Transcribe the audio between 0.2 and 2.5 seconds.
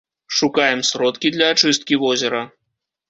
Шукаем сродкі для ачысткі возера.